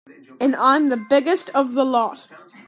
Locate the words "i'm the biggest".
0.55-1.51